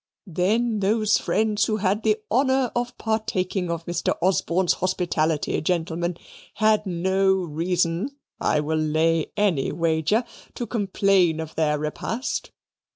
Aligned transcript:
"Then 0.25 0.79
those 0.79 1.19
friends 1.19 1.65
who 1.65 1.77
had 1.77 2.01
the 2.01 2.17
honour 2.31 2.71
of 2.75 2.97
partaking 2.97 3.69
of 3.69 3.85
Mr. 3.85 4.15
Osborne's 4.19 4.73
hospitality, 4.73 5.61
gentlemen, 5.61 6.17
had 6.55 6.87
no 6.87 7.31
reason, 7.35 8.17
I 8.39 8.61
will 8.61 8.79
lay 8.79 9.27
any 9.37 9.71
wager, 9.71 10.23
to 10.55 10.65
complain 10.65 11.39
of 11.39 11.53
their 11.53 11.77
repast. 11.77 12.49